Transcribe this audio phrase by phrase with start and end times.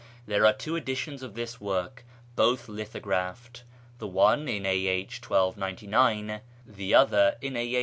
[0.25, 2.03] (There are two editions of this work,
[2.35, 3.61] both lithographed;
[3.99, 5.21] the one in a.h.
[5.23, 7.79] 1299, the other in a.